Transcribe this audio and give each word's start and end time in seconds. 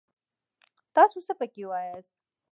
تاڅو 0.93 1.19
څه 1.27 1.33
پکې 1.39 1.63
واياست! 1.69 2.13